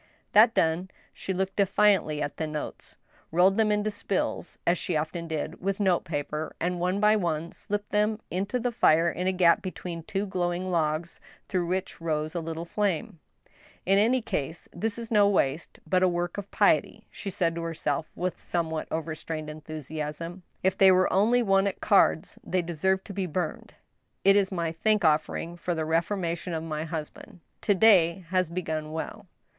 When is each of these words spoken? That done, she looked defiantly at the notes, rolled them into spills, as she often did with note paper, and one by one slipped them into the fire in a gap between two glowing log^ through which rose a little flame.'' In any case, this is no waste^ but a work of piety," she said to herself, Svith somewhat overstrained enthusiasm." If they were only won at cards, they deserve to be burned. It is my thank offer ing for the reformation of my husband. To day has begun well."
That 0.31 0.55
done, 0.55 0.89
she 1.13 1.31
looked 1.31 1.57
defiantly 1.57 2.23
at 2.23 2.37
the 2.37 2.47
notes, 2.47 2.95
rolled 3.31 3.57
them 3.57 3.71
into 3.71 3.91
spills, 3.91 4.57
as 4.65 4.79
she 4.79 4.95
often 4.97 5.27
did 5.27 5.61
with 5.61 5.79
note 5.79 6.05
paper, 6.05 6.55
and 6.59 6.79
one 6.79 6.99
by 6.99 7.15
one 7.15 7.51
slipped 7.51 7.91
them 7.91 8.19
into 8.31 8.59
the 8.59 8.71
fire 8.71 9.11
in 9.11 9.27
a 9.27 9.31
gap 9.31 9.61
between 9.61 10.01
two 10.01 10.25
glowing 10.25 10.63
log^ 10.69 11.19
through 11.47 11.67
which 11.67 12.01
rose 12.01 12.33
a 12.33 12.39
little 12.39 12.65
flame.'' 12.65 13.19
In 13.85 13.99
any 13.99 14.23
case, 14.23 14.67
this 14.73 14.97
is 14.97 15.11
no 15.11 15.31
waste^ 15.31 15.77
but 15.85 16.01
a 16.01 16.07
work 16.07 16.35
of 16.39 16.49
piety," 16.49 17.05
she 17.11 17.29
said 17.29 17.53
to 17.53 17.61
herself, 17.61 18.09
Svith 18.17 18.39
somewhat 18.39 18.87
overstrained 18.89 19.51
enthusiasm." 19.51 20.41
If 20.63 20.75
they 20.79 20.91
were 20.91 21.13
only 21.13 21.43
won 21.43 21.67
at 21.67 21.79
cards, 21.79 22.39
they 22.43 22.63
deserve 22.63 23.03
to 23.03 23.13
be 23.13 23.27
burned. 23.27 23.75
It 24.23 24.35
is 24.35 24.51
my 24.51 24.71
thank 24.71 25.05
offer 25.05 25.35
ing 25.37 25.57
for 25.57 25.75
the 25.75 25.85
reformation 25.85 26.53
of 26.55 26.63
my 26.63 26.85
husband. 26.85 27.41
To 27.61 27.75
day 27.75 28.25
has 28.29 28.49
begun 28.49 28.91
well." 28.91 29.27